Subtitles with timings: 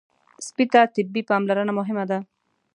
[0.47, 2.17] سپي ته طبي پاملرنه مهمه ده.